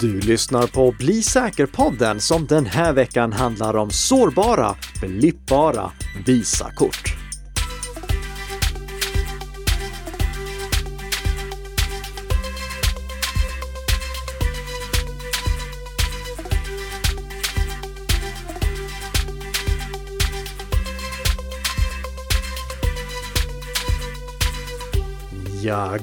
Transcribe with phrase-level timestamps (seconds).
[0.00, 5.90] Du lyssnar på Bli säker-podden som den här veckan handlar om sårbara, blippbara
[6.26, 7.25] Visakort.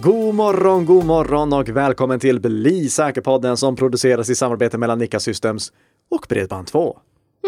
[0.01, 5.19] God morgon, god morgon och välkommen till Bli säker-podden som produceras i samarbete mellan Nika
[5.19, 5.73] Systems
[6.11, 6.97] och Bredband2.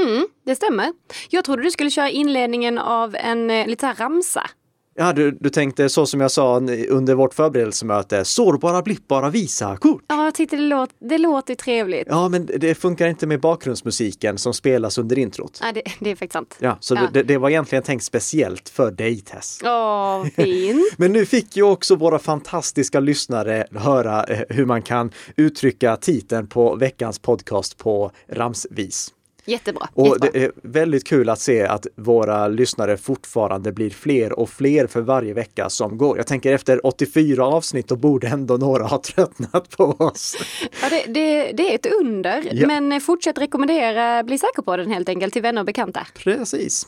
[0.06, 0.94] Mm, det stämmer.
[1.30, 4.50] Jag trodde du skulle köra inledningen av en eh, lite ramsa.
[4.98, 6.58] Ja, du, du tänkte så som jag sa
[6.90, 10.04] under vårt förberedelsemöte, sårbara, blippbara Visakort.
[10.08, 12.08] Ja, jag tyckte det, låt, det låter trevligt.
[12.10, 15.60] Ja, men det funkar inte med bakgrundsmusiken som spelas under introt.
[15.62, 16.56] Ja, det, det är faktiskt sant.
[16.60, 17.10] Ja, så Ja.
[17.14, 19.60] Det, det var egentligen tänkt speciellt för dig, Tess.
[19.64, 20.94] Åh, fint.
[20.98, 26.48] Men nu fick ju också våra fantastiska lyssnare höra eh, hur man kan uttrycka titeln
[26.48, 29.12] på veckans podcast på ramsvis.
[29.48, 29.88] Jättebra.
[29.94, 30.30] Och jättebra.
[30.34, 35.02] det är väldigt kul att se att våra lyssnare fortfarande blir fler och fler för
[35.02, 36.18] varje vecka som går.
[36.18, 40.36] Jag tänker efter 84 avsnitt då borde ändå några ha tröttnat på oss.
[40.82, 42.68] Ja, det, det, det är ett under, Ja.
[42.68, 46.08] men fortsätt rekommendera Bli säker på den helt enkelt till vänner och bekanta.
[46.16, 46.88] Precis.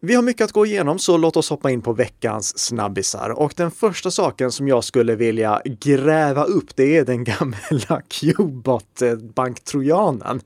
[0.00, 3.30] Vi har mycket att gå igenom så låt oss hoppa in på veckans snabbisar.
[3.30, 10.40] Och den första saken som jag skulle vilja gräva upp det är den gamla Qbot-banktrojanen.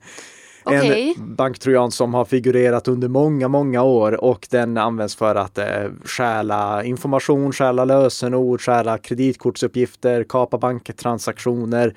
[0.65, 1.13] Okej.
[1.17, 5.65] En banktrojan som har figurerat under många, många år och den används för att eh,
[6.03, 11.95] stjäla information, stjäla lösenord, stjäla kreditkortsuppgifter, kapa banktransaktioner,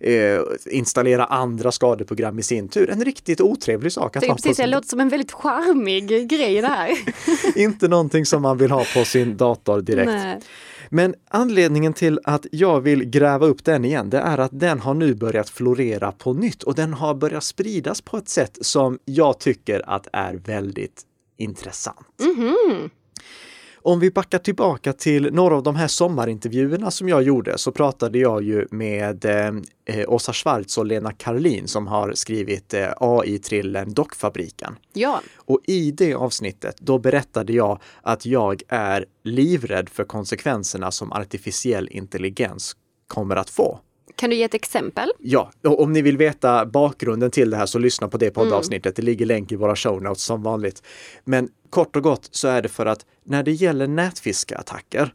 [0.00, 2.90] eh, installera andra skadeprogram i sin tur.
[2.90, 6.28] En riktigt otrevlig sak att Det, är på precis, det låter som en väldigt charmig
[6.28, 6.90] grej det här.
[7.58, 10.06] inte någonting som man vill ha på sin dator direkt.
[10.06, 10.40] Nej.
[10.90, 14.94] Men anledningen till att jag vill gräva upp den igen, det är att den har
[14.94, 19.38] nu börjat florera på nytt och den har börjat spridas på ett sätt som jag
[19.38, 21.02] tycker att är väldigt
[21.36, 22.06] intressant.
[22.20, 22.90] Mhm.
[23.86, 28.18] Om vi backar tillbaka till några av de här sommarintervjuerna som jag gjorde så pratade
[28.18, 34.76] jag ju med eh, Åsa Schwarz och Lena Karlin som har skrivit eh, AI-trillen Dockfabriken.
[34.92, 41.12] Ja, Och i det avsnittet, då berättade jag att jag är livrädd för konsekvenserna som
[41.12, 42.76] artificiell intelligens
[43.06, 43.80] kommer att få.
[44.16, 45.12] kan du ge ett exempel?
[45.18, 48.96] Ja, och om ni vill veta bakgrunden till det här så lyssna på det poddavsnittet.
[48.96, 50.82] Det ligger länk i våra show notes som vanligt.
[51.24, 55.14] Men kort och gott så är det för att när det gäller nätfiskeattacker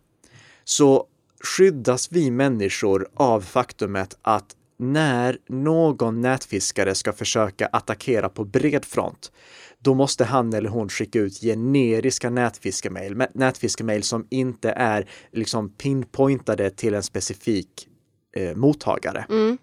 [0.63, 1.05] så
[1.43, 9.31] skyddas vi människor av faktumet att när någon nätfiskare ska försöka attackera på bred front,
[9.79, 16.69] då måste han eller hon skicka ut generiska nätfiskemail, nätfiskemail som inte är liksom pinpointade
[16.69, 17.87] till en specifik
[18.35, 19.25] eh, mottagare.
[19.29, 19.57] Mm.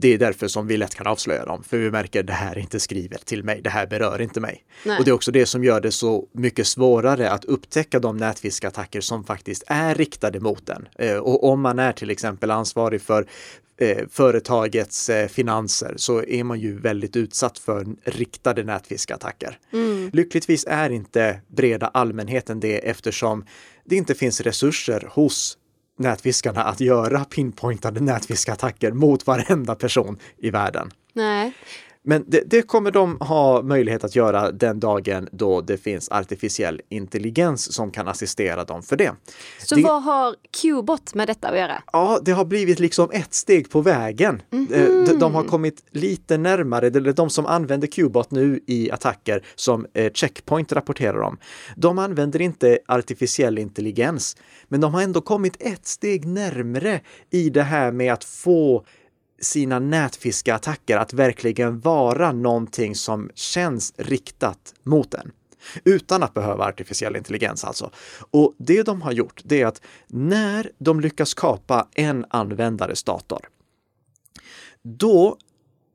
[0.00, 2.58] Det är därför som vi lätt kan avslöja dem, för vi märker det här är
[2.58, 4.64] inte skrivet till mig, det här berör inte mig.
[4.84, 4.98] Nej.
[4.98, 9.00] Och det är också det som gör det så mycket svårare att upptäcka de nätfiskattacker
[9.00, 10.88] som faktiskt är riktade mot den.
[10.98, 13.26] Eh, Och om man är till exempel ansvarig för
[13.80, 19.58] eh, företagets eh, finanser så är man ju väldigt utsatt för riktade nätfiskattacker.
[19.72, 20.10] Mm.
[20.12, 23.44] Lyckligtvis är inte breda allmänheten det eftersom
[23.84, 25.58] det inte finns resurser hos
[25.98, 30.90] nätfiskarna att göra pinpointade nätfiskattacker mot varenda person i världen.
[31.12, 31.52] Nej.
[32.08, 36.80] Men det, det kommer de ha möjlighet att göra den dagen då det finns artificiell
[36.88, 39.12] intelligens som kan assistera dem för det.
[39.64, 41.82] Så Det- vad har Qbot med detta att göra?
[41.92, 44.42] Ja, det har blivit liksom ett steg på vägen.
[44.50, 44.68] Mhm.
[44.72, 49.42] Eh, de, de har kommit lite närmare, eller de som använder Qbot nu i attacker
[49.54, 51.38] som eh, Checkpoint rapporterar om.
[51.76, 54.36] De använder inte artificiell intelligens,
[54.68, 57.00] men de har ändå kommit ett steg närmre
[57.30, 58.84] i det här med att få
[59.40, 65.32] sina nätfiskeattacker att verkligen vara någonting som känns riktat mot en.
[65.84, 67.90] Utan att behöva artificiell intelligens alltså.
[68.30, 73.48] Och det de har gjort, det är att när de lyckas kapa en användares dator,
[74.82, 75.36] då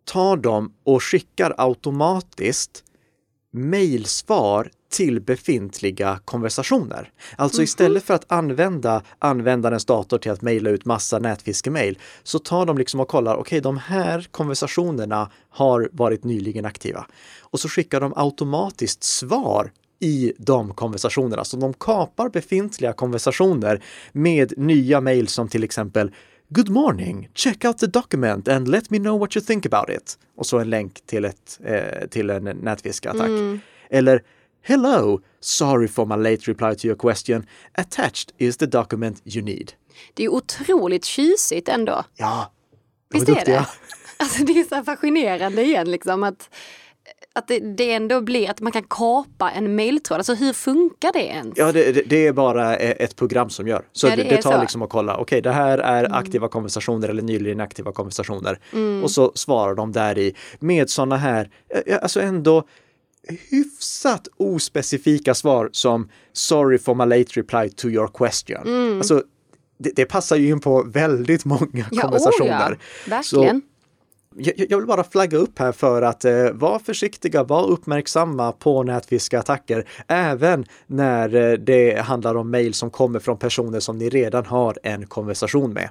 [0.06, 2.83] tar de och skickar automatiskt
[3.51, 7.12] mejlsvar till befintliga konversationer.
[7.36, 12.65] Alltså istället för att använda användarens dator till att mejla ut massa nätfiskemail så tar
[12.65, 17.06] de liksom och kollar, okej de här konversationerna har varit nyligen aktiva.
[17.42, 21.44] Och så skickar de automatiskt svar i de konversationerna.
[21.44, 26.12] Så de kapar befintliga konversationer med nya mejl som till exempel
[26.53, 30.18] Good morning, check out the document and let me know what you think about it.
[30.36, 33.30] Och så en länk till, ett, eh, till en nätfiskattack.
[33.89, 34.24] Eller
[34.62, 37.45] Hello, sorry for my late reply to your question.
[37.74, 39.74] Attached is the document you need.
[40.13, 42.03] Det är otroligt tjusigt ändå.
[42.15, 42.51] Ja,
[43.09, 43.65] Visst är det?
[44.18, 46.50] Alltså det är så fascinerande igen liksom att,
[47.36, 50.18] att det, det ändå blir att man kan kapa en mejltråd.
[50.18, 51.54] Alltså hur funkar det ens?
[51.58, 53.81] Ja, det, det- det är bara e- ett program som gör.
[53.92, 54.62] Så Ja, det, det tar så.
[54.62, 58.60] liksom att kolla, okej det här är aktiva konversationer eller nyligen aktiva konversationer.
[58.74, 59.04] Mm.
[59.04, 61.50] Och så svarar de där i med sådana här,
[61.86, 62.63] eh, alltså ändå
[63.50, 68.68] hyfsat ospecifika svar som sorry for my late reply to your question.
[68.68, 68.98] Mm.
[68.98, 69.24] Alltså,
[69.78, 72.72] det, det passar ju in på väldigt många Ja, konversationer.
[72.74, 72.78] Oh
[73.10, 73.46] ja, verkligen.
[73.46, 73.62] Jag,
[74.36, 79.89] jag vill bara flagga upp här för att eh, vara försiktiga, var uppmärksamma på nätfiskattacker,
[80.07, 84.78] även när eh, det handlar om mejl som kommer från personer som ni redan har
[84.83, 85.89] en konversation med.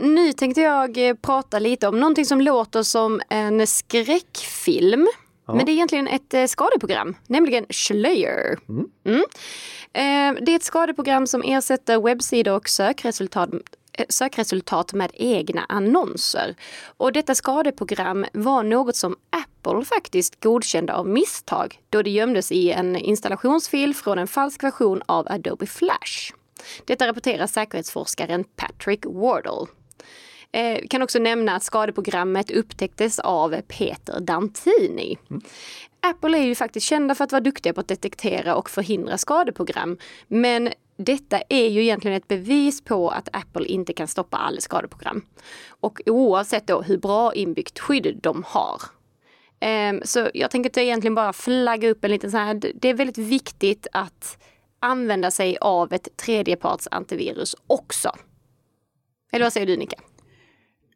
[0.00, 5.06] Nu tänkte jag eh, prata lite om någonting som låter som en skräckfilm.
[5.48, 8.58] Men det är egentligen ett eh, skadeprogram, nämligen Schleyer.
[8.68, 9.20] Mm.
[9.92, 13.50] Eh, Det är ett skadeprogram som ersätter webbsidor och sökresultat,
[14.08, 16.54] sökresultat med egna annonser.
[16.96, 22.70] Och detta skadeprogram var något som Apple faktiskt godkände av misstag då det gömdes i
[22.72, 26.32] en installationsfil från en falsk version av Adobe Flash.
[26.84, 29.66] Detta rapporterar säkerhetsforskaren Patrick Wardle.
[30.52, 35.18] Eh, kan också nämna att skadeprogrammet upptäcktes av Peter Dantini.
[36.00, 39.98] Apple är ju faktiskt kända för att vara duktiga på att detektera och förhindra skadeprogram.
[40.28, 45.22] Men detta är ju egentligen ett bevis på att Apple inte kan stoppa alla skadeprogram.
[45.68, 48.82] Och oavsett då hur bra inbyggt skydd de har.
[49.60, 52.88] Ehm, Så jag tänker att jag egentligen bara flagga upp en liten sån här, det
[52.88, 54.38] är väldigt viktigt att
[54.80, 58.12] använda sig av ett tredjeparts antivirus också.
[59.32, 59.96] Eller vad säger du Nika?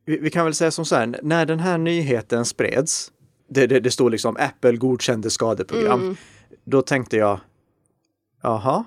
[0.05, 3.12] Vi, vi kan väl säga som så här, när den här nyheten spreds,
[3.49, 6.17] det, det, det stod liksom Apple godkände skadeprogram,
[6.64, 7.41] då tänkte jag,
[8.43, 8.85] jaha,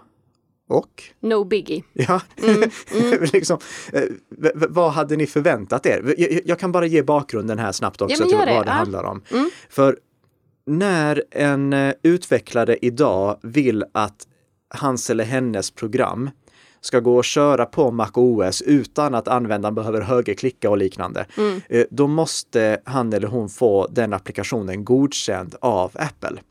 [0.69, 1.03] och?
[1.19, 1.83] No biggie.
[1.93, 2.21] Ja,
[3.33, 3.57] liksom,
[3.93, 6.15] eh, v- v- vad hade ni förväntat er?
[6.17, 8.71] Jag, jag- kan bara ge bakgrunden här snabbt också men till vad det, det ja.
[8.71, 9.21] handlar om.
[9.69, 9.97] För
[10.65, 14.27] när en eh, utvecklare idag vill att
[14.75, 16.29] hans eller hennes program
[16.81, 21.25] ska gå att köra på MacOS utan att användaren behöver högerklicka och liknande,
[21.69, 26.41] eh, då måste han eller hon få den applikationen godkänd av Apple.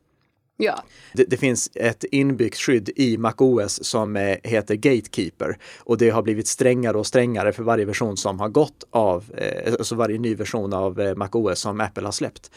[0.62, 0.84] Ja.
[1.12, 6.22] Det, det finns ett inbyggt skydd i MacOS som eh, heter Gatekeeper och det har
[6.22, 10.34] blivit strängare och strängare för varje version som har gått av, eh, alltså varje ny
[10.34, 12.50] version av eh, MacOS som Apple har släppt.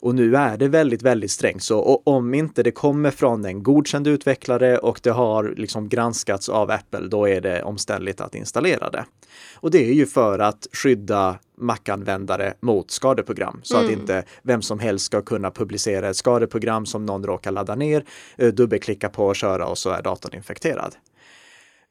[0.00, 1.62] Och nu är det väldigt, väldigt strängt.
[1.62, 6.48] Så och om inte det kommer från en godkänd utvecklare och det har liksom granskats
[6.48, 9.04] av Apple, då är det omständligt att installera det.
[9.54, 14.78] Och det är ju för att skydda Mac-användare mot skadeprogram så att inte vem som
[14.78, 18.04] helst ska kunna publicera ett skadeprogram som någon råkar ladda ner,
[18.36, 20.94] eh, dubbelklicka på och köra och så är datorn infekterad.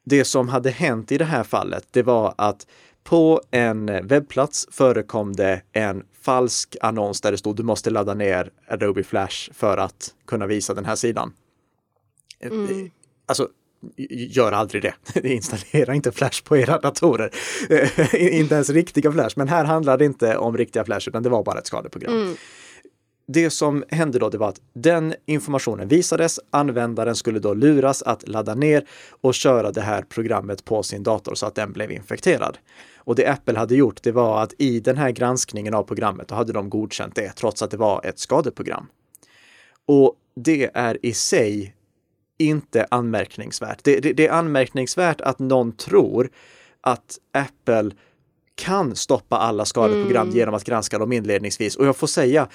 [0.06, 2.68] Det som hade hänt i det här fallet, det var att
[3.04, 8.52] på en webbplats förekom det en falsk annons där det stod du måste ladda ner
[8.68, 11.34] Adobe Flash för att kunna visa den här sidan.
[12.40, 12.90] Mm.
[13.26, 13.48] Alltså,
[14.10, 15.30] gör aldrig det.
[15.30, 17.32] Installera inte Flash på era datorer.
[17.70, 21.30] Eh, inte ens riktiga Flash, men här handlar det inte om riktiga Flash, utan det
[21.30, 22.36] var bara ett skadeprogram.
[23.32, 26.40] Det som hände då, det var att den informationen visades.
[26.50, 28.88] Användaren skulle då luras att ladda ner
[29.22, 32.58] och köra det här programmet på sin dator så att den blev infekterad.
[32.96, 36.36] Och det Apple hade gjort, det var att i den här granskningen av programmet, då
[36.36, 38.86] hade de godkänt det, trots att det var ett skadeprogram.
[39.86, 41.76] Och det är i sig
[42.38, 43.84] inte anmärkningsvärt.
[43.84, 46.30] Det, det, det är anmärkningsvärt att någon tror
[46.82, 47.92] att Apple
[48.56, 51.76] kan stoppa alla skadeprogram genom att granska dem inledningsvis.
[51.76, 52.48] Och jag får säga,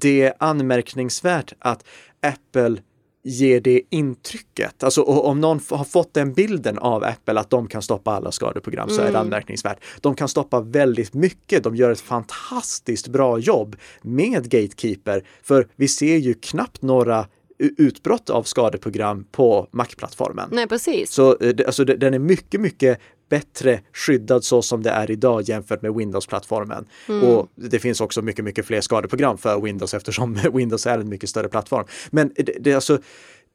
[0.00, 1.84] det är anmärkningsvärt att
[2.22, 2.82] Apple
[3.24, 4.84] ger det intrycket.
[4.84, 8.88] Alltså om någon har fått den bilden av Apple att de kan stoppa alla skadeprogram
[8.88, 9.78] så är det anmärkningsvärt.
[10.00, 11.64] De kan stoppa väldigt mycket.
[11.64, 15.24] De gör ett fantastiskt bra jobb med Gatekeeper.
[15.42, 17.26] För vi ser ju knappt några
[17.58, 20.48] utbrott av skadeprogram på Mac-plattformen.
[20.52, 21.10] Nej, precis.
[21.10, 23.00] Så eh, alltså, den är mycket, mycket
[23.34, 26.84] bättre skyddad så som det är idag jämfört med Windows-plattformen.
[27.22, 31.28] Och det finns också mycket, mycket fler skadeprogram för Windows eftersom Windows är en mycket
[31.28, 31.86] större plattform.
[32.10, 32.98] Men det, det, alltså,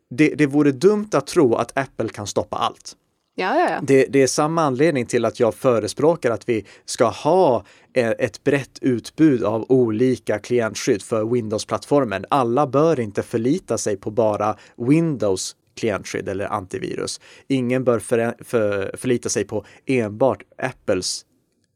[0.10, 2.96] det, det vore dumt att tro att Apple kan stoppa allt.
[3.36, 3.80] Ja, ja, ja.
[3.84, 8.44] Det, det är samma anledning till att jag förespråkar att vi ska ha eh, ett
[8.44, 12.26] brett utbud av olika klientskydd för Windows-plattformen.
[12.30, 17.22] Alla bör inte förlita sig på bara Windows klientskydd eller antivirus.
[17.48, 21.26] Ingen bör för, för, förlita sig på enbart Apples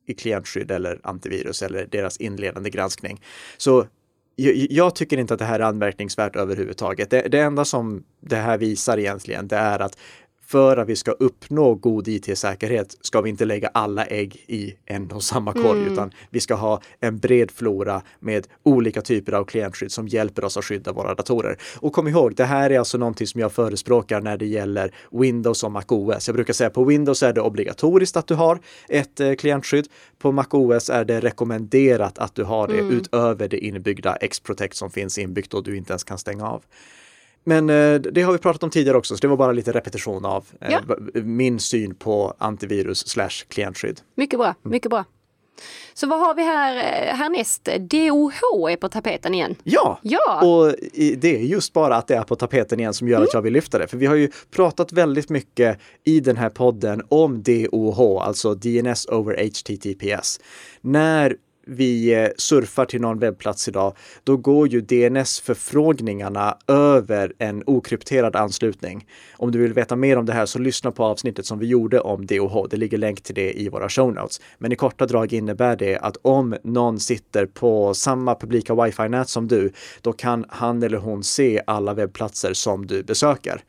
[0.07, 3.22] i klientskydd eller antivirus eller deras inledande granskning.
[3.57, 3.88] Så
[4.36, 7.10] jag, jag tycker inte att det här är anmärkningsvärt överhuvudtaget.
[7.10, 9.98] Det, det enda som det här visar egentligen, det är att
[10.53, 15.12] för att vi ska uppnå god IT-säkerhet ska vi inte lägga alla ägg i en
[15.12, 15.93] och samma korg, mm.
[15.93, 20.57] utan vi ska ha en bred flora med olika typer av klientskydd som hjälper oss
[20.57, 21.57] att skydda våra datorer.
[21.79, 25.63] Och kom ihåg, det här är alltså någonting som jag förespråkar när det gäller Windows
[25.63, 26.27] och MacOS.
[26.27, 29.88] Jag brukar säga på Windows är det obligatoriskt att du har ett eh, klientskydd.
[30.19, 32.91] På MacOS är det rekommenderat att du har det mm.
[32.91, 36.63] utöver det inbyggda X-Protect som finns inbyggt och du inte ens kan stänga av.
[37.44, 40.26] Men eh, det har vi pratat om tidigare också, så det var bara lite repetition
[40.26, 40.82] av eh, ja.
[41.14, 44.00] min syn på antivirus slash klientskydd.
[44.16, 44.72] Mycket bra, mm.
[44.72, 45.06] mycket bra.
[45.94, 47.70] Så vad har vi här eh, härnäst?
[47.80, 49.56] DOH är på tapeten igen.
[49.64, 50.42] Ja, ja.
[50.46, 50.76] och
[51.18, 53.28] det är just bara att det är på tapeten igen som gör mm.
[53.28, 53.88] att jag vill lyfta det.
[53.88, 59.06] För vi har ju pratat väldigt mycket i den här podden om DOH, alltså DNS
[59.06, 60.40] over HTTPS.
[60.82, 68.36] När vi eh, surfar till någon webbplats idag, då går ju DNS-förfrågningarna över en okrypterad
[68.36, 69.08] anslutning.
[69.38, 72.00] Om du vill veta mer om det här så lyssna på avsnittet som vi gjorde
[72.00, 72.67] om DOH.
[72.70, 74.41] Det ligger länk till det i våra show notes.
[74.58, 79.48] Men i korta drag innebär det att om någon sitter på samma publika wifi-nät som
[79.48, 83.63] du, då kan han eller hon se alla webbplatser som du besöker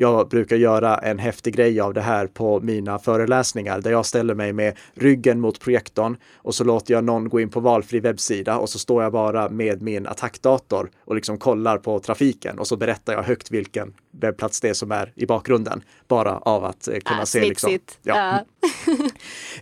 [0.00, 4.34] jag brukar göra en häftig grej av det här på mina föreläsningar där jag ställer
[4.34, 8.58] mig med ryggen mot projektorn och så låter jag någon gå in på valfri webbsida
[8.58, 12.76] och så står jag bara med min attackdator och liksom kollar på trafiken och så
[12.76, 15.82] berättar jag högt vilken webbplats det är som är i bakgrunden.
[16.08, 17.40] Bara av att eh, kunna ah, se.
[17.40, 18.44] Liksom, ja.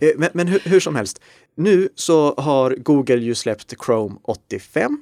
[0.01, 0.09] Uh.
[0.17, 1.21] men, men hur, hur som helst,
[1.55, 5.01] nu så har Google ju släppt Chrome 85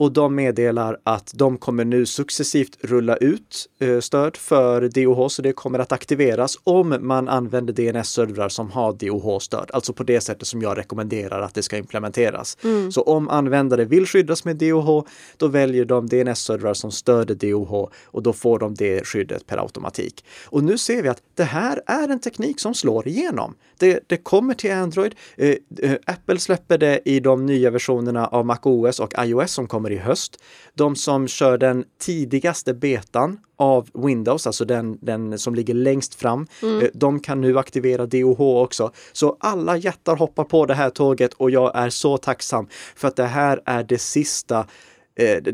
[0.00, 5.42] och de meddelar att de kommer nu successivt rulla ut eh, stöd för DOH, så
[5.42, 10.48] det kommer att aktiveras om man använder DNS-servrar som har DOH-stöd, alltså på det sättet
[10.48, 12.58] som jag rekommenderar att det ska implementeras.
[12.64, 12.92] Mm.
[12.92, 15.04] Så om användare vill skyddas med DOH,
[15.36, 20.24] då väljer de DNS-servrar som stöder DOH och då får de det skyddet per automatik.
[20.44, 23.54] Och nu ser vi att det här är en teknik som slår igenom.
[23.78, 25.14] Det, det kommer till Android.
[25.36, 29.89] Eh, eh, Apple släpper det i de nya versionerna av MacOS och iOS som kommer
[29.90, 30.42] i höst.
[30.74, 36.46] De som kör den tidigaste betan av Windows, alltså den, den som ligger längst fram,
[36.62, 36.80] mm.
[36.80, 38.92] Eh, de kan nu aktivera DOH också.
[39.12, 43.16] Så alla jättar hoppar på det här tåget och jag är så tacksam för att
[43.16, 44.66] det här är det sista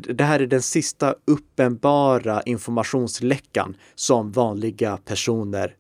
[0.00, 5.74] det här är den sista uppenbara informationsläckan som vanliga personer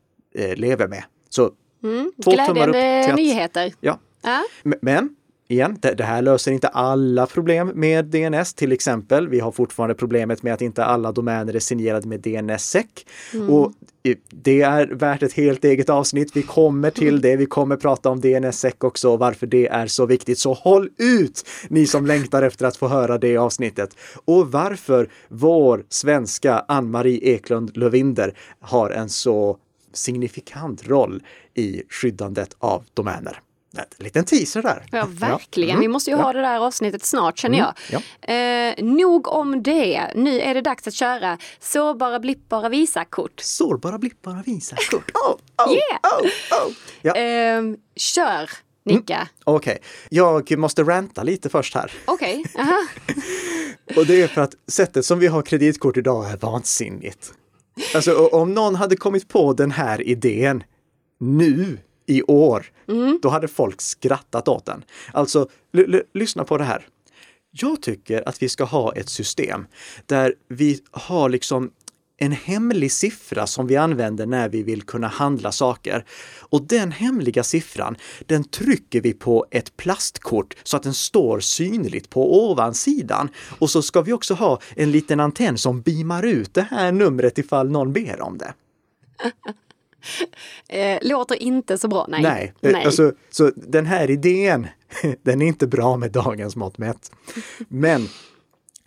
[0.56, 1.04] lever med.
[1.30, 1.50] Så
[1.86, 2.12] Mm.
[2.24, 3.72] Två Glädjande att, nyheter.
[3.80, 3.98] Ja.
[4.22, 4.44] ja.
[4.62, 5.16] Men
[5.48, 8.54] igen, det, det, här löser inte alla problem med DNS.
[8.54, 12.86] Till exempel, vi har fortfarande problemet med att inte alla domäner är signerade med DNSSEC.
[13.34, 13.50] Mm.
[13.50, 13.72] Och
[14.30, 16.36] det är värt ett helt eget avsnitt.
[16.36, 17.36] Vi kommer till det.
[17.36, 20.38] Vi kommer prata om DNSSEC också och varför det är så viktigt.
[20.38, 23.90] Så håll ut ni som längtar efter att få höra det avsnittet.
[24.24, 29.58] Och varför vår svenska Ann-Marie Eklund Lövinder har en så
[29.92, 31.22] signifikant roll
[31.54, 33.40] i skyddandet av domäner.
[33.78, 34.86] En liten teaser där.
[34.90, 35.70] Ja, verkligen.
[35.70, 35.80] Mm.
[35.80, 36.22] Vi måste ju ja.
[36.22, 37.72] ha det där avsnittet snart känner mm.
[37.90, 38.02] jag.
[38.28, 38.34] Ja.
[38.34, 40.10] Eh, nog om det.
[40.14, 43.40] Nu är det dags att köra sårbara blippbara Visakort.
[43.40, 45.10] Sårbara blippbara Visakort.
[45.26, 46.20] Oh, oh, yeah!
[46.20, 46.26] Oh,
[46.66, 46.72] oh.
[47.02, 47.14] Ja.
[47.14, 47.62] Eh,
[47.96, 48.50] kör!
[48.84, 49.14] Nicka.
[49.14, 49.26] Mm.
[49.44, 49.84] Okej, okay.
[50.08, 51.92] jag måste ranta lite först här.
[52.04, 52.66] Okej, okay.
[53.96, 57.32] Och det är för att sättet som vi har kreditkort idag är vansinnigt.
[57.94, 60.62] Alltså om någon hade kommit på den här idén
[61.20, 63.18] nu i år, mm.
[63.22, 64.84] då hade folk skrattat åt den.
[65.12, 65.48] Alltså,
[66.14, 66.86] lyssna på det här.
[67.50, 69.66] Jag tycker att vi ska ha ett system
[70.06, 71.70] där vi har liksom
[72.18, 76.04] en hemlig siffra som vi använder när vi vill kunna handla saker.
[76.40, 77.96] Och den hemliga siffran,
[78.26, 83.28] den trycker vi på ett plastkort så att den står synligt på ovansidan.
[83.58, 87.38] Och så ska vi också ha en liten antenn som beamar ut det här numret
[87.38, 88.54] ifall någon ber om det.
[90.68, 92.22] Eh, låter inte så bra, nej.
[92.22, 92.84] Nej, eh, nej.
[92.84, 94.66] Alltså, så den här idén,
[95.22, 97.10] den är inte bra med dagens mått mätt.
[97.68, 98.08] Men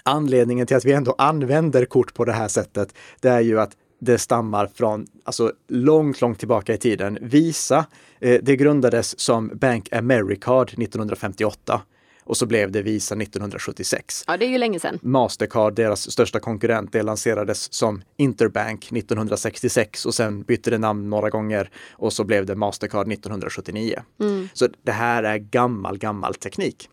[0.04, 3.72] anledningen till att vi ändå använder kort på det här sättet, det är ju att
[4.00, 7.18] det stammar från alltså, långt, långt tillbaka i tiden.
[7.22, 7.86] Visa,
[8.20, 11.82] eh, det grundades som Bank Americard 1958
[12.30, 14.24] och så blev det Visa 1976.
[14.28, 15.00] Ja, det är ju länge sedan.
[15.02, 21.30] Mastercard, deras största konkurrent, det lanserades som Interbank 1966 och sen bytte det namn några
[21.30, 24.00] gånger och så blev det Mastercard 1979.
[24.20, 24.50] Mm.
[24.54, 26.90] Så det här är gammal, gammal teknik.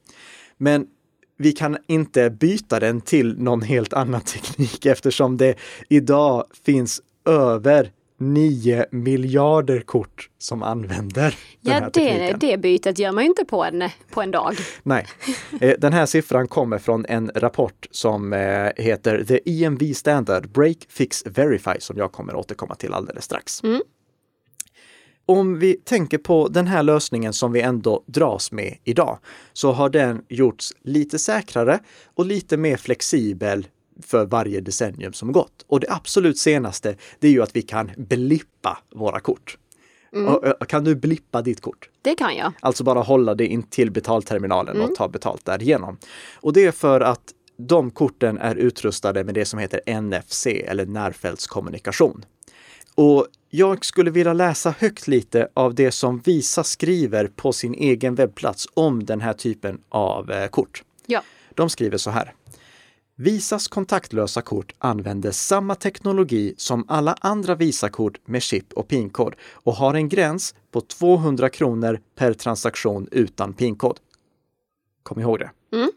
[0.56, 0.86] Men
[1.38, 5.54] vi kan inte byta den till någon helt annan teknik eftersom det
[5.88, 13.12] idag finns över 9 miljarder kort som använder den ja, här det, det bytet gör
[13.12, 14.54] man ju inte på en, på en dag.
[14.82, 15.06] Nej,
[15.60, 20.76] eh, den här siffran kommer från en rapport som eh, heter The EMV Standard Break
[20.88, 23.64] Fix Verify som jag kommer återkomma till alldeles strax.
[23.64, 23.80] Mm.
[25.26, 29.18] om vi tänker på den här lösningen som vi ändå dras med idag,
[29.52, 31.78] så har den gjorts lite säkrare
[32.14, 33.66] och lite mer flexibel
[34.02, 35.64] för varje decennium som gått.
[35.66, 39.58] Och det absolut senaste, det är ju att vi kan blippa våra kort.
[40.12, 40.54] Mm.
[40.68, 41.90] Kan du blippa ditt kort?
[42.02, 42.52] Det kan jag.
[42.60, 44.90] Alltså bara hålla det in till betalterminalen mm.
[44.90, 45.98] och ta betalt därigenom.
[46.34, 50.86] Och det är för att de korten är utrustade med det som heter NFC eller
[50.86, 52.24] närfältskommunikation.
[52.94, 58.14] Och jag skulle vilja läsa högt lite av det som Visa skriver på sin egen
[58.14, 60.82] webbplats om den här typen av eh, kort.
[61.06, 61.22] Ja.
[61.54, 62.34] De skriver så här.
[63.18, 69.72] Visas kontaktlösa kort använder samma teknologi som alla andra Visakort med chip och pinkod och
[69.72, 74.00] har en gräns på 200 kronor per transaktion utan pinkod.
[75.02, 75.50] Kom ihåg det.
[75.76, 75.90] Mm.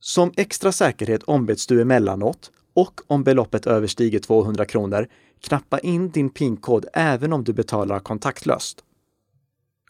[0.00, 5.08] Som extra säkerhet ombeds du emellanåt och om beloppet överstiger 200 kronor
[5.40, 8.84] knappa in din pinkod även om du betalar kontaktlöst.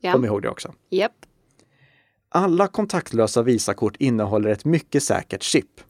[0.00, 0.12] Ja.
[0.12, 0.74] Kom ihåg det också.
[0.90, 1.12] Yep.
[2.36, 5.80] Alla kontaktlösa Visakort innehåller ett mycket säkert chip.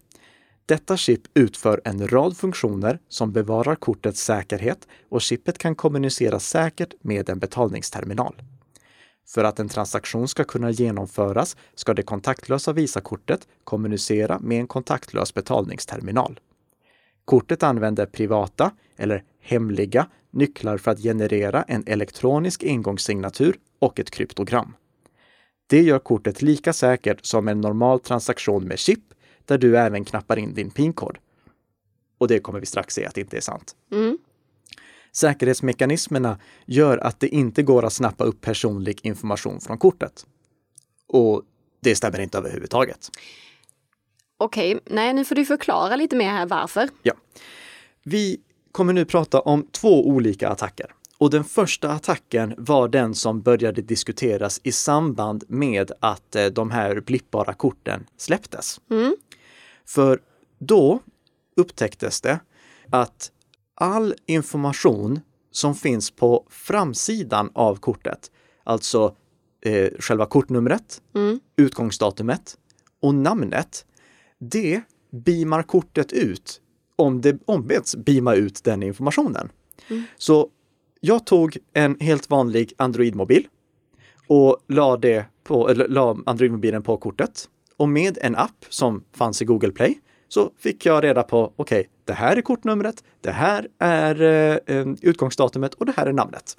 [0.67, 6.95] Detta chip utför en rad funktioner som bevarar kortets säkerhet och chippet kan kommunicera säkert
[7.01, 8.43] med en betalningsterminal.
[9.27, 15.35] För att en transaktion ska kunna genomföras ska det kontaktlösa Visakortet kommunicera med en kontaktlös
[15.35, 16.41] betalningsterminal.
[17.25, 24.75] Kortet använder privata eller hemliga nycklar för att generera en elektronisk engångssignatur och ett kryptogram.
[25.67, 29.01] Det gör kortet lika säkert som en normal transaktion med chip
[29.45, 31.19] där du även knappar in din PIN-kod.
[32.19, 33.77] Och det kommer vi strax se att det inte är sant.
[33.93, 34.19] Mm.
[35.13, 40.27] Säkerhetsmekanismerna gör att det inte går att snappa upp personlig information från kortet.
[41.07, 41.43] Och
[41.81, 43.11] det stämmer inte överhuvudtaget.
[44.37, 46.89] Okej, nej nu får du förklara lite mer här varför.
[47.03, 47.15] Ja.
[48.03, 48.41] Vi
[48.73, 50.95] kommer nu prata om två olika attacker.
[51.19, 56.71] Och den första attacken var den som började diskuteras i samband med att eh, de
[56.71, 58.81] här blippbara korten släpptes.
[58.91, 59.17] Mm.
[59.87, 60.21] För
[60.59, 61.01] då
[61.57, 62.41] upptäcktes det
[62.91, 63.31] att
[63.75, 68.31] all information som finns på framsidan av kortet,
[68.65, 69.17] alltså
[69.61, 71.41] eh, själva kortnumret, mm.
[71.57, 72.59] utgångsdatumet
[73.01, 73.87] och namnet,
[74.39, 76.61] det beamar kortet ut
[76.97, 79.49] om det ombeds beama ut den informationen.
[79.89, 80.03] Mm.
[80.17, 80.49] Så
[81.07, 83.47] jag tog en helt vanlig Android-mobil
[84.27, 87.49] och la, det på, eller la Android-mobilen på kortet.
[87.77, 91.81] Och med en app som fanns i Google Play så fick jag reda på, okej,
[91.81, 94.23] okay, det här är kortnumret, det här är
[94.71, 96.57] eh, utgångsdatumet och det här är namnet.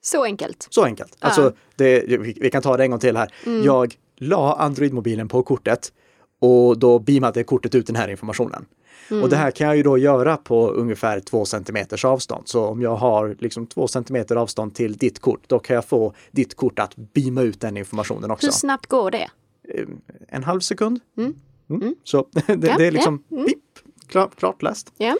[0.00, 0.66] Så enkelt.
[0.70, 1.16] Så enkelt.
[1.20, 1.26] Ja.
[1.26, 3.34] Alltså, det, vi, vi, kan ta det en gång till här.
[3.46, 3.64] Mm.
[3.64, 5.92] Jag la Android-mobilen på kortet
[6.38, 8.66] och då beamade kortet ut den här informationen.
[9.10, 9.22] Mm.
[9.22, 12.48] Och det här kan jag ju då göra på ungefär två centimeters avstånd.
[12.48, 16.14] Så om jag har liksom två centimeter avstånd till ditt kort, då kan jag få
[16.30, 18.46] ditt kort att beama ut den informationen också.
[18.46, 19.30] Hur snabbt går det?
[19.74, 21.00] Ehm, en halv sekund.
[21.16, 21.34] Mm.
[21.70, 21.82] Mm.
[21.82, 21.94] mm.
[22.04, 23.36] Så det, ja, det, är liksom ja.
[23.36, 23.48] Mm.
[23.48, 23.58] pip,
[24.06, 24.92] klart, klart läst.
[24.96, 25.16] Ja.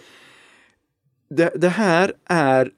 [1.28, 2.70] Det, det här är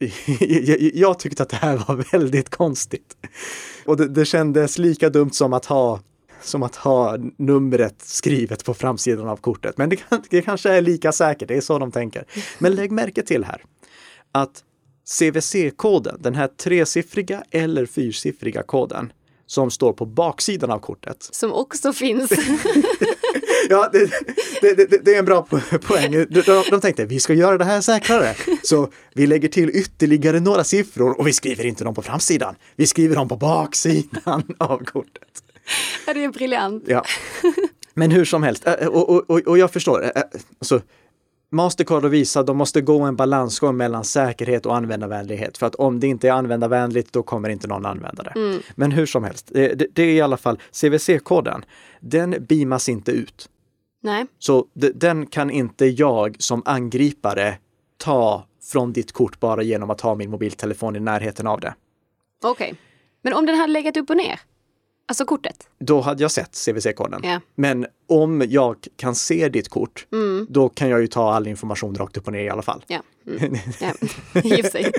[0.94, 3.16] jag tyckte att det här var väldigt konstigt.
[3.86, 6.00] Och det, det kändes lika dumt som att ha
[6.42, 9.78] som att ha numret skrivet på framsidan av kortet.
[9.78, 9.96] Men det,
[10.30, 12.24] det kanske är lika säkert, det är så de tänker.
[12.58, 13.62] Men lägg märke till här
[14.32, 14.64] att
[15.18, 19.12] CVC-koden, den här tresiffriga eller fyrsiffriga koden
[19.46, 21.28] som står på baksidan av kortet.
[21.30, 22.30] Som också finns.
[23.68, 24.10] ja, det,
[24.60, 25.46] det, det, det, är en bra
[25.86, 26.12] poäng.
[26.12, 28.34] De, de tänkte vi ska göra det här säkrare.
[28.62, 32.54] Så vi lägger till ytterligare några siffror och vi skriver inte dem på framsidan.
[32.76, 35.49] Vi skriver dem på baksidan av kortet.
[36.06, 36.84] Ja, det är briljant.
[36.86, 37.04] Ja.
[37.94, 40.12] Men hur som helst, och, och, och, och jag förstår,
[40.58, 40.80] alltså,
[41.52, 45.58] Mastercard och Visa, de måste gå en balansgång mellan säkerhet och användarvänlighet.
[45.58, 48.32] För att om det inte är användarvänligt, då kommer inte någon använda det.
[48.36, 48.60] Mm.
[48.74, 51.64] Men hur som helst, det, det, det är i alla fall CVC-koden.
[52.00, 53.48] Den beamas inte ut.
[54.02, 54.26] Nej.
[54.38, 57.58] Så den kan inte jag som angripare
[57.96, 61.74] ta från ditt kort bara genom att ha min mobiltelefon i närheten av det.
[62.44, 62.64] Okej.
[62.66, 62.78] Okay.
[63.22, 64.40] Men om den hade legat upp och ner?
[65.10, 65.68] Alltså kortet?
[65.78, 67.24] Då hade jag sett CVC-koden.
[67.24, 67.40] Yeah.
[67.54, 70.46] Men om jag kan se ditt kort, mm.
[70.50, 72.84] då kan jag ju ta all information rakt upp och ner i alla fall.
[72.86, 73.56] Ja, mm.
[73.80, 73.92] ja.
[74.70, 74.92] sig.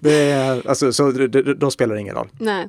[0.00, 0.32] det
[0.66, 1.10] alltså, så
[1.56, 2.28] då spelar det ingen roll.
[2.38, 2.68] Nej.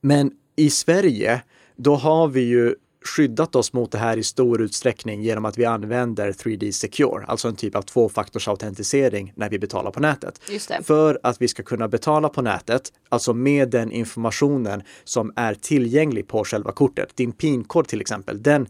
[0.00, 1.42] Men i Sverige,
[1.76, 2.74] då har vi ju
[3.06, 7.48] skyddat oss mot det här i stor utsträckning genom att vi använder 3D Secure, alltså
[7.48, 10.40] en typ av tvåfaktorsautentisering när vi betalar på nätet.
[10.84, 16.28] För att vi ska kunna betala på nätet, alltså med den informationen som är tillgänglig
[16.28, 17.16] på själva kortet.
[17.16, 18.66] Din PIN-kod till exempel, den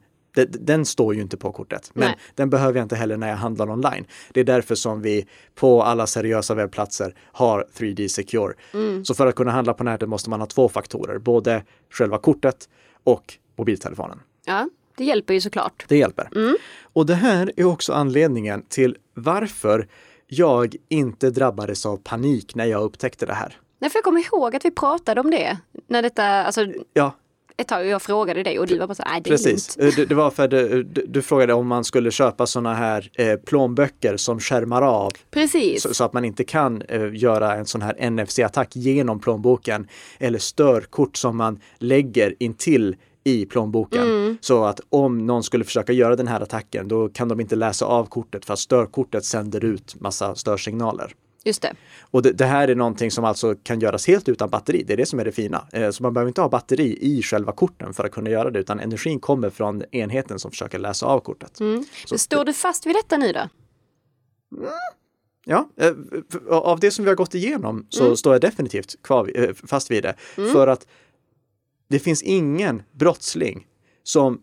[0.50, 2.18] Den står ju inte på kortet, men Nej.
[2.34, 4.04] den behöver jag inte heller när jag handlar online.
[4.32, 8.54] Det är därför som vi på alla seriösa webbplatser har 3D Secure.
[8.74, 9.04] Mm.
[9.04, 12.68] Så för att kunna handla på nätet måste man ha två faktorer, både själva kortet
[13.04, 14.20] och mobiltelefonen.
[14.46, 15.84] Ja, det hjälper ju såklart.
[15.88, 16.28] Det hjälper.
[16.36, 16.56] Mm.
[16.82, 19.88] Och det här är också anledningen till varför
[20.26, 23.56] jag inte drabbades av panik när jag upptäckte det här.
[23.78, 25.58] Nej, för jag kommer ihåg att vi pratade om det.
[25.88, 27.12] När detta, alltså Ja,
[27.56, 29.76] ett tag jag frågade dig och du var bara så nej det är precis.
[29.76, 29.92] lugnt.
[29.92, 32.74] Eh, Det, det var för att du, du, du frågade om man skulle köpa sådana
[32.74, 35.82] här eh, plånböcker som skärmar av Precis.
[35.82, 39.88] så, så att man inte kan eh, göra en sån här NFC-attack genom plånboken
[40.18, 44.02] eller störkort som man lägger intill i plånboken.
[44.02, 44.36] Mm.
[44.40, 47.86] Så att om någon skulle försöka göra den här attacken då kan de inte läsa
[47.86, 51.12] av kortet för att störkortet sänder ut massa störsignaler.
[51.44, 51.72] Just det.
[52.10, 54.84] Och det, det här är någonting som alltså kan göras helt utan batteri.
[54.86, 55.66] Det är det som är det fina.
[55.72, 58.58] Eh, Så man behöver inte ha batteri i själva korten för att kunna göra det,
[58.58, 61.60] utan energin kommer från enheten som försöker läsa av kortet.
[61.60, 61.84] Mm.
[62.06, 63.40] Så står du fast vid detta nu då?
[65.48, 65.92] Ja, eh,
[66.50, 68.16] av det som vi har gått igenom så Mm.
[68.16, 70.14] står jag definitivt kvar, eh, fast vid det.
[70.52, 70.86] För att
[71.88, 73.66] det finns ingen brottsling
[74.02, 74.40] som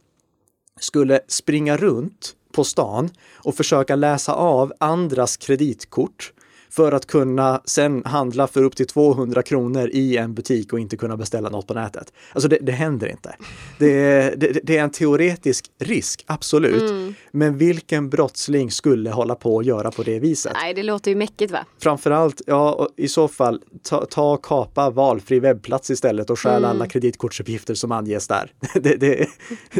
[0.79, 6.33] skulle springa runt på stan och försöka läsa av andras kreditkort
[6.75, 10.97] för att kunna sen handla för upp till 200 kronor i en butik och inte
[10.97, 12.13] kunna beställa något på nätet.
[12.33, 13.35] Alltså det, det händer inte.
[13.79, 17.15] Det, är- det, det är en teoretisk risk, absolut.
[17.31, 20.51] Men vilken brottsling skulle hålla på att göra på det viset?
[20.55, 21.65] Nej, det låter ju mäckigt va?
[21.79, 27.73] Framförallt, ja, i så fall, ta, ta kapa valfri webbplats istället och stjäl alla kreditkortsuppgifter
[27.73, 28.51] som anges där.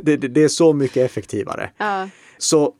[0.03, 1.69] Det, det är så mycket effektivare.
[1.77, 2.09] Ja.
[2.37, 2.73] Så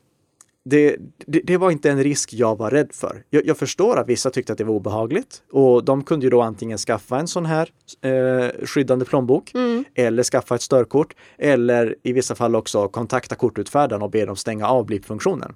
[0.64, 0.96] det,
[1.26, 3.24] det, det var inte en risk jag var rädd för.
[3.30, 6.40] Jag, jag förstår att vissa tyckte att det var obehagligt och de kunde ju då
[6.40, 7.68] antingen skaffa en sån här
[8.00, 9.52] eh, skyddande plånbok
[9.94, 14.68] eller skaffa ett störkort eller i vissa fall också kontakta kortutfärdaren och be dem stänga
[14.68, 15.54] av blip-funktionen.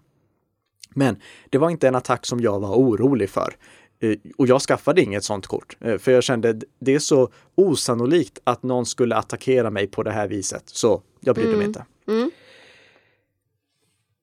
[0.95, 1.17] Men
[1.51, 3.57] det var inte en attack som jag var orolig för.
[4.01, 8.39] Eh, Och jag skaffade inget sånt kort, eh, för jag kände det är så osannolikt
[8.45, 11.85] att någon skulle attackera mig på det här viset, så jag brydde mig inte.
[12.09, 12.31] Mm.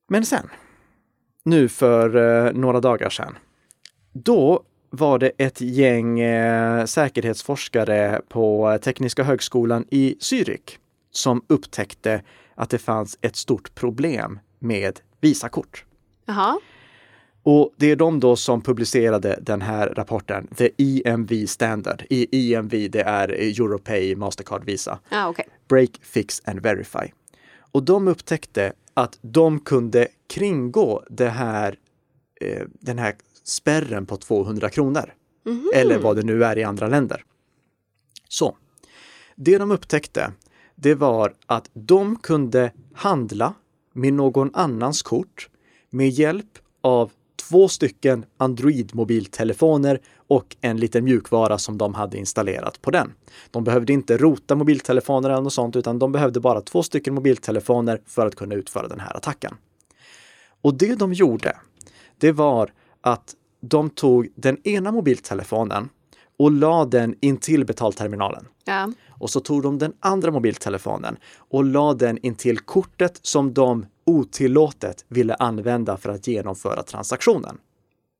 [0.07, 0.49] Men sen,
[1.45, 3.37] nu för eh, några dagar sedan,
[4.13, 10.77] då var det ett gäng eh, säkerhetsforskare på Tekniska högskolan i Zürich
[11.11, 12.21] som upptäckte
[12.55, 15.85] att det fanns ett stort problem med Visakort.
[16.25, 16.59] Jaha.
[17.43, 22.03] Och det är de då som publicerade den här rapporten, The EMV Standard.
[22.09, 24.99] I EMV det är Europay Mastercard Visa.
[25.09, 25.45] Ja, okej.
[25.67, 27.11] Break, Fix and Verify.
[27.75, 31.79] Och de upptäckte att de kunde kringgå det här,
[32.41, 35.13] eh, den här spärren på 200 kronor.
[35.73, 37.23] Eller vad det nu är i andra länder.
[38.29, 38.57] Så,
[39.35, 40.33] det de upptäckte,
[40.75, 43.53] det var att de kunde handla
[43.93, 45.49] med någon annans kort
[45.89, 52.91] med hjälp av två stycken Android-mobiltelefoner och en liten mjukvara som de hade installerat på
[52.91, 53.13] den.
[53.51, 58.01] De behövde inte rota mobiltelefoner eller något sånt, utan de behövde bara två stycken mobiltelefoner
[58.05, 59.55] för att kunna utföra den här attacken.
[60.61, 61.57] Och det de gjorde,
[62.17, 62.71] det var
[63.01, 65.89] att de tog den ena mobiltelefonen
[66.37, 68.47] och la den in till betalterminalen.
[68.65, 68.91] Ja.
[69.09, 73.85] Och så tog de den andra mobiltelefonen och la den in till kortet som de
[74.05, 77.57] otillåtet ville använda för att genomföra transaktionen.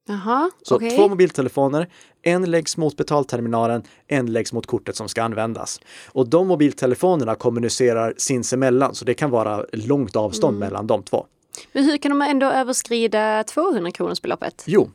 [0.07, 0.97] Jaha, Så okej.
[0.97, 1.89] två mobiltelefoner,
[2.21, 5.81] en läggs mot betalterminalen, en läggs mot kortet som ska användas.
[6.07, 11.25] Och de mobiltelefonerna kommunicerar sinsemellan, så det kan vara långt avstånd mellan de två.
[11.71, 14.63] Men hur kan de ändå överskrida 200 kronors beloppet?
[14.65, 14.89] Jo,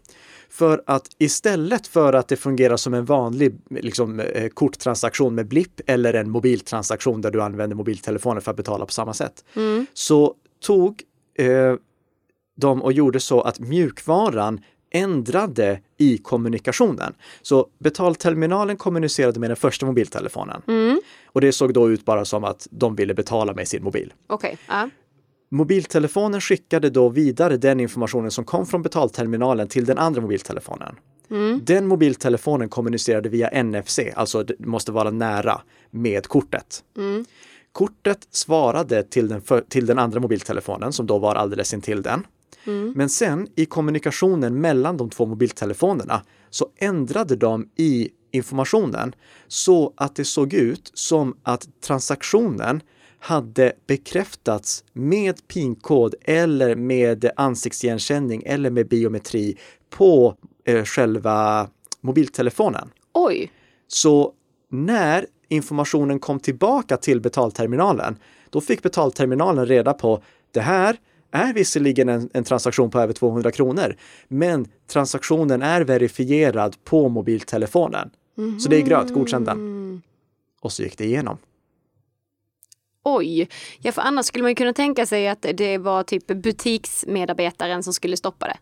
[0.51, 5.81] för att istället för att det fungerar som en vanlig liksom, eh, korttransaktion med blipp
[5.87, 9.45] eller en mobiltransaktion där du använder mobiltelefonen för att betala på samma sätt,
[9.95, 11.03] så tog
[11.39, 11.75] eh,
[12.57, 17.15] de och gjorde så att mjukvaran ändrade i kommunikationen.
[17.43, 20.63] Så betalterminalen kommunicerade med den första mobiltelefonen.
[21.27, 24.13] Och det såg då ut bara som att de ville betala med sin mobil.
[24.27, 24.59] Okej.
[24.69, 24.91] Ja.
[25.51, 30.97] Mobiltelefonen skickade då vidare den informationen som kom från betalterminalen till den andra mobiltelefonen.
[31.63, 36.85] Den mobiltelefonen kommunicerade via NFC, alltså det måste vara nära med kortet.
[37.73, 42.27] Kortet svarade till den, för, till den andra mobiltelefonen som då var alldeles intill den.
[42.95, 49.15] Men sen i kommunikationen mellan de två mobiltelefonerna så ändrade de i informationen
[49.49, 52.83] så att det såg ut som att transaktionen
[53.19, 59.59] hade bekräftats med PIN-kod eller med ansiktsigenkänning eller med biometri
[59.91, 61.69] på eh, själva
[62.01, 62.91] mobiltelefonen.
[63.13, 63.53] Oj.
[63.89, 64.33] Så
[64.69, 68.19] när informationen kom tillbaka till betalterminalen,
[68.51, 70.97] då fick betalterminalen reda på det här
[71.31, 73.97] är visserligen en, en, transaktion på över 200 kronor,
[74.29, 78.11] men transaktionen är verifierad på mobiltelefonen.
[78.39, 78.61] Mm.
[78.61, 80.03] Så det är grönt, godkänd den.
[80.61, 81.39] Och så gick det igenom.
[83.05, 87.93] Oj, ja för annars skulle man kunna tänka sig att det var typ butiksmedarbetaren som
[87.93, 88.57] skulle stoppa det.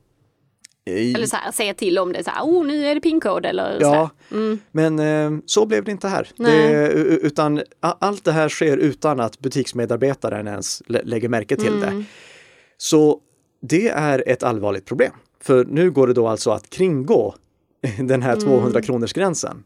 [0.89, 3.79] Eller så här, säga till om det, så här, oh, nu är det pinkod eller
[3.81, 4.59] Ja, mm.
[4.73, 6.29] men eh, så blev det inte här.
[6.37, 6.89] Det,
[7.23, 11.99] utan allt det här sker utan att butiksmedarbetaren ens lägger märke till mm.
[11.99, 12.05] det.
[12.79, 13.21] Så
[13.61, 15.13] det är ett allvarligt problem.
[15.43, 17.35] För nu går det då alltså att kringgå
[17.99, 18.83] den här 200 mm.
[18.83, 19.65] kronors gränsen.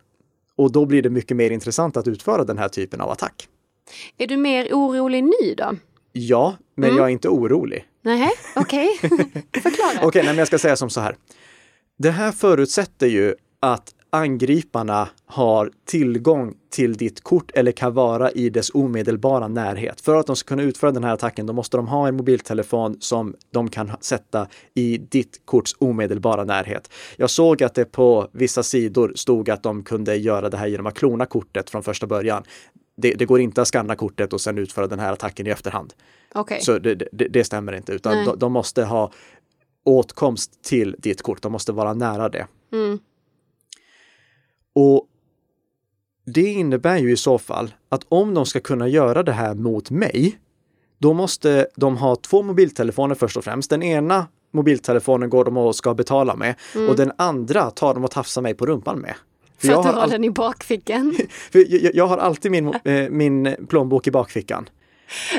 [0.57, 3.49] Och då blir det mycket mer intressant att utföra den här typen av attack.
[4.19, 5.77] Är du mer orolig nu då?
[6.13, 6.99] Ja, men mm.
[6.99, 7.85] jag är inte orolig.
[8.03, 8.91] Nej, okej.
[9.03, 9.19] Okay.
[9.63, 9.91] Förklara.
[9.97, 11.17] okej, okay, men jag ska säga som så här.
[11.99, 18.51] Det här förutsätter ju att angriparna har tillgång till ditt kort eller kan vara i
[18.51, 20.01] dess omedelbara närhet.
[20.01, 22.97] För att de ska kunna utföra den här attacken, då måste de ha en mobiltelefon
[23.01, 26.93] som de kan sätta i ditt korts omedelbara närhet.
[27.17, 30.87] Jag såg att det på vissa sidor stod att de kunde göra det här genom
[30.87, 32.43] att klona kortet från första början.
[32.97, 35.95] Det, det går inte att skanna kortet och sen utföra den här attacken i efterhand.
[36.35, 36.61] Okay.
[36.61, 39.13] Så det, det, det, stämmer inte, utan de, de, måste ha
[39.85, 41.43] åtkomst till ditt kort.
[41.43, 42.47] De måste vara nära det.
[42.73, 42.99] Mm.
[44.75, 45.07] Och
[46.25, 49.91] det innebär ju i så fall att om de ska kunna göra det här mot
[49.91, 50.39] mig,
[50.99, 53.71] då måste de ha två mobiltelefoner först och främst.
[53.71, 56.89] Den ena mobiltelefonen går de och ska betala med mm.
[56.89, 59.15] och den andra tar de och tafsar mig på rumpan med.
[59.59, 61.17] För, för att du har den i bakfickan?
[61.53, 64.69] jag, jag, har alltid min, eh, min plånbok i bakfickan.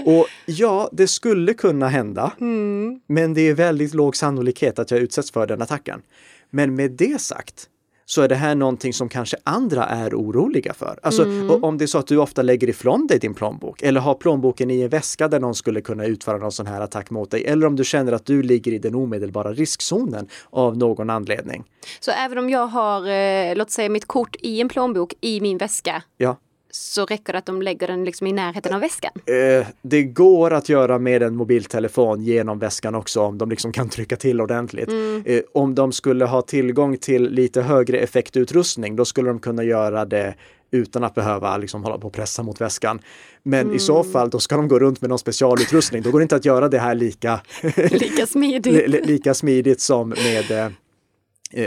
[0.06, 3.00] Och ja, det skulle kunna hända, mm.
[3.08, 6.02] men det är väldigt låg sannolikhet att jag utsätts för den attacken.
[6.50, 7.70] Men med det sagt
[8.06, 11.00] så är det här någonting som kanske andra är oroliga för.
[11.04, 11.64] Alltså mm.
[11.64, 14.72] om det är så att du ofta lägger ifrån dig din plånbok eller har plånboken
[14.72, 17.46] i en väska där någon skulle kunna utföra någon sån här attack mot dig.
[17.46, 21.64] Eller om du känner att du ligger i den omedelbara riskzonen av någon anledning.
[22.00, 25.58] Så även om jag har, eh, låt säga mitt kort i en plånbok i min
[25.58, 26.04] väska.
[26.18, 26.38] Ja
[26.76, 29.12] så räcker det att de lägger den liksom i närheten av väskan?
[29.26, 33.90] Eh, det går att göra med en mobiltelefon genom väskan också om de liksom kan
[33.90, 34.88] trycka till ordentligt.
[34.88, 35.24] Mm.
[35.26, 40.06] Eh, om de skulle ha tillgång till lite högre effektutrustning, då skulle de kunna göra
[40.06, 40.36] det
[40.72, 43.00] utan att behöva liksom hålla på och pressa mot väskan.
[43.44, 43.76] Men mm.
[43.76, 44.12] i så mm.
[44.12, 46.02] fall, då ska de gå runt med någon specialutrustning.
[46.02, 47.42] Då går det inte att göra det här lika,
[47.92, 49.06] lika, smidigt.
[49.06, 50.70] lika smidigt som med eh,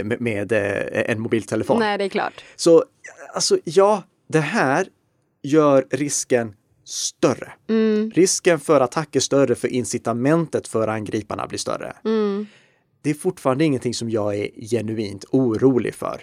[0.05, 0.53] med, med
[0.93, 1.79] en mobiltelefon.
[1.79, 2.45] Nej, det är klart.
[2.57, 2.85] Så
[3.35, 4.87] alltså ja, det här
[5.47, 6.55] gör risken
[6.85, 7.53] större.
[7.69, 8.11] Mm.
[8.11, 11.97] Risken för attack är större för incitamentet för angriparna blir större.
[12.05, 12.47] Mm.
[13.03, 16.21] Det är fortfarande ingenting som jag är genuint orolig för.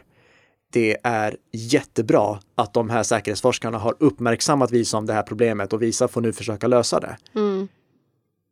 [0.73, 5.81] Det är jättebra att de här säkerhetsforskarna har uppmärksammat visa om det här problemet och
[5.81, 7.17] visa får nu försöka lösa det.
[7.36, 7.67] Mm.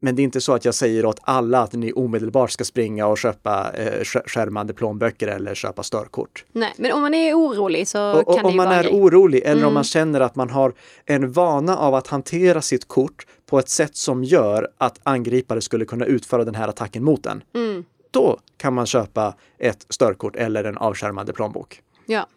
[0.03, 3.07] Men det är inte så att jag säger åt alla att ni omedelbart ska springa
[3.07, 6.45] och köpa eh, skärmande plånböcker eller köpa störkort.
[6.51, 8.89] Nej, men om man är orolig så och, kan och, det ju Om man är
[8.89, 9.67] orolig eller mm.
[9.67, 10.73] om man känner att man har
[11.05, 15.85] en vana av att hantera sitt kort på ett sätt som gör att angripare skulle
[15.85, 17.43] kunna utföra den här attacken mot en.
[17.55, 17.85] Mm.
[18.11, 21.81] Då kan man köpa ett störkort eller en avskärmande plånbok.
[22.05, 22.27] Ja.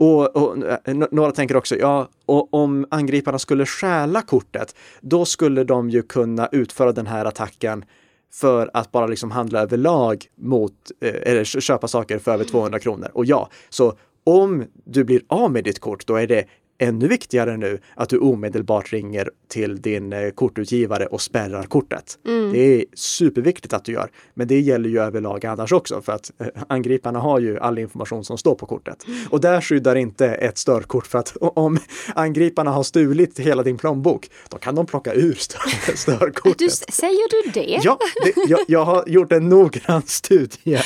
[0.00, 5.64] Och, och, eh, några tänker också, ja, och om angriparna skulle stjäla kortet, då skulle
[5.64, 7.84] de ju kunna utföra den här attacken
[8.32, 13.10] för att bara liksom handla överlag mot, eh, eller köpa saker för över 200 kronor.
[13.14, 16.44] Och ja, så om du blir av med ditt kort, då är det
[16.80, 22.18] ännu viktigare nu att du omedelbart ringer till din eh, kortutgivare och spärrar kortet.
[22.26, 22.52] Mm.
[22.52, 26.32] Det är superviktigt att du gör, men det gäller ju överlag annars också för att
[26.38, 29.06] eh, angriparna har ju all information som står på kortet.
[29.06, 29.18] Mm.
[29.30, 31.78] Och där skyddar inte ett störkort för att om
[32.14, 36.58] angriparna har stulit hela din plånbok, då kan de plocka ur stör störkortet.
[36.58, 37.80] Du, säger du det?
[37.82, 40.78] Ja, det, jag, jag har gjort en noggrann studie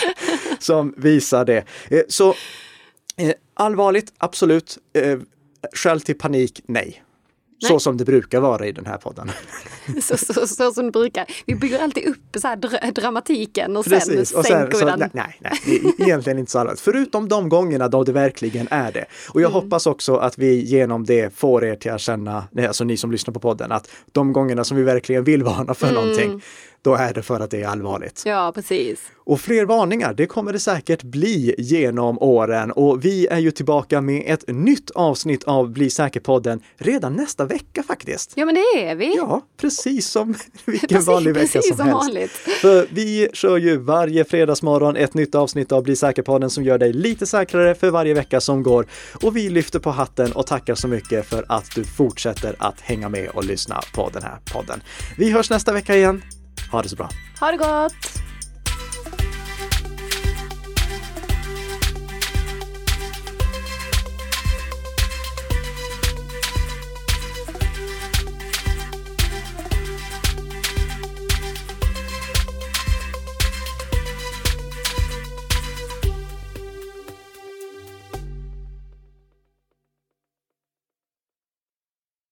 [0.58, 1.64] som visar det.
[1.88, 2.34] Eh, så
[3.56, 4.78] Allvarligt, absolut.
[5.72, 7.04] Skäl till panik, nej.
[7.62, 7.68] Nej.
[7.68, 9.30] Så som det brukar vara i den här podden.
[10.02, 11.26] så, så, så, som det brukar.
[11.46, 14.28] Vi bygger alltid upp så dra dramatiken och Precis.
[14.28, 15.10] sen och sen, sänker vi den.
[15.12, 16.80] Nej, nej, det är egentligen inte så allvarligt.
[16.80, 19.04] Förutom de gångerna då det verkligen är det.
[19.28, 19.62] Och jag mm.
[19.62, 23.34] hoppas också att vi genom det får er till att känna, alltså ni som lyssnar
[23.34, 26.00] på podden, att de gångerna som vi verkligen vill varna för mm.
[26.00, 26.42] någonting,
[26.84, 28.22] då är det för att det är allvarligt.
[28.26, 29.00] Ja, precis.
[29.16, 34.00] Och fler varningar, det kommer det säkert bli genom åren och vi är ju tillbaka
[34.00, 38.32] med ett nytt avsnitt av Bli säker-podden redan nästa vecka faktiskt.
[38.34, 39.16] Ja, men det är vi.
[39.16, 39.84] Ja, precis.
[39.84, 41.94] precis som vilken vanlig vecka precis som, helst.
[41.94, 42.30] vanligt.
[42.30, 46.92] För vi kör ju varje fredagsmorgon ett nytt avsnitt av Bli säker-podden som gör dig
[46.92, 48.86] lite säkrare för varje vecka som går.
[49.22, 53.08] Och vi lyfter på hatten och tackar så mycket för att du fortsätter att hänga
[53.08, 54.82] med och lyssna på den här podden.
[55.18, 56.22] Vi hörs nästa vecka igen.
[56.74, 57.08] Ha det så bra.
[57.40, 57.94] Ha det gott!